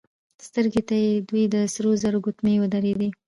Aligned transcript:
سترګو 0.47 0.81
ته 0.87 0.95
يې 1.03 1.11
دوې 1.27 1.43
د 1.53 1.55
سرو 1.73 1.91
زرو 2.01 2.19
ګوتمۍ 2.25 2.55
ودرېدې. 2.59 3.09